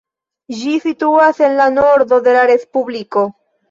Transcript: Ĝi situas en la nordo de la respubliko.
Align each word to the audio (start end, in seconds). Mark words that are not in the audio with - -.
Ĝi 0.61 0.73
situas 0.85 1.43
en 1.51 1.55
la 1.61 1.71
nordo 1.79 2.23
de 2.31 2.37
la 2.41 2.51
respubliko. 2.57 3.33